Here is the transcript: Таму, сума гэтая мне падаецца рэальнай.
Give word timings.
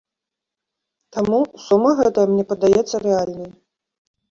Таму, 1.17 1.39
сума 1.67 1.91
гэтая 2.01 2.25
мне 2.33 2.43
падаецца 2.55 3.05
рэальнай. 3.07 3.51